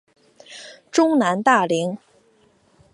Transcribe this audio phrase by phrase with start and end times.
[0.91, 1.95] 中南大羚。